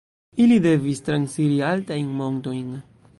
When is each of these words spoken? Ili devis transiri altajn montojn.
Ili 0.43 0.55
devis 0.65 1.03
transiri 1.09 1.59
altajn 1.69 2.09
montojn. 2.23 2.73